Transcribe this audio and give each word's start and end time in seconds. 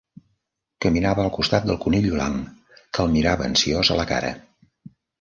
Caminava 0.85 1.25
al 1.25 1.29
costat 1.35 1.69
del 1.69 1.79
Conill 1.85 2.09
Blanc, 2.15 2.75
que 2.81 3.09
la 3.09 3.15
mirava 3.19 3.49
ansiós 3.53 3.97
a 3.99 4.03
la 4.05 4.11
cara. 4.15 4.37